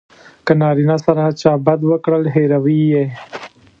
که 0.45 0.53
نارینه 0.61 0.97
سره 1.03 1.25
چا 1.41 1.51
بد 1.65 1.79
وکړل 1.89 2.23
هیروي 2.35 2.81
یې. 2.93 3.05